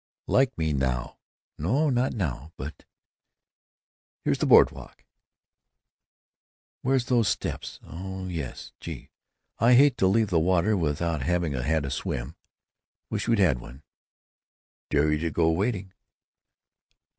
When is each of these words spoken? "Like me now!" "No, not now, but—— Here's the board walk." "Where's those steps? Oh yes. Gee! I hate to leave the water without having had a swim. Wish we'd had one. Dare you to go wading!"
"Like 0.27 0.57
me 0.57 0.73
now!" 0.73 1.19
"No, 1.59 1.91
not 1.91 2.13
now, 2.13 2.53
but—— 2.57 2.85
Here's 4.23 4.39
the 4.39 4.47
board 4.47 4.71
walk." 4.71 5.05
"Where's 6.81 7.05
those 7.05 7.27
steps? 7.27 7.79
Oh 7.83 8.25
yes. 8.25 8.71
Gee! 8.79 9.11
I 9.59 9.75
hate 9.75 9.97
to 9.97 10.07
leave 10.07 10.31
the 10.31 10.39
water 10.39 10.75
without 10.75 11.21
having 11.21 11.53
had 11.53 11.85
a 11.85 11.91
swim. 11.91 12.35
Wish 13.11 13.27
we'd 13.27 13.37
had 13.37 13.59
one. 13.59 13.83
Dare 14.89 15.11
you 15.11 15.19
to 15.19 15.29
go 15.29 15.51
wading!" 15.51 15.93